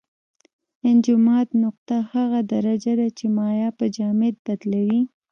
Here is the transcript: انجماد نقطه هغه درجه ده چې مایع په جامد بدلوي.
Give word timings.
انجماد 0.89 1.47
نقطه 1.63 1.97
هغه 2.13 2.39
درجه 2.53 2.93
ده 2.99 3.07
چې 3.17 3.25
مایع 3.37 3.69
په 3.77 3.85
جامد 3.95 4.35
بدلوي. 4.45 5.01